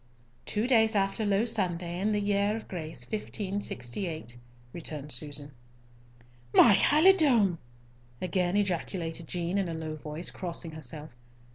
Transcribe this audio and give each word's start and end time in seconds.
"Two 0.47 0.65
days 0.65 0.95
after 0.95 1.27
Low 1.27 1.45
Sunday, 1.45 1.99
in 1.99 2.11
the 2.11 2.19
year 2.19 2.57
of 2.57 2.67
grace 2.67 3.05
1568," 3.05 4.35
returned 4.73 5.11
Susan. 5.11 5.51
"My 6.55 6.73
halidome!" 6.73 7.59
again 8.19 8.57
ejaculated 8.57 9.27
Jean, 9.27 9.59
in 9.59 9.69
a 9.69 9.75
low 9.75 9.93
voice, 9.95 10.31
crossing 10.31 10.71
herself. 10.71 11.11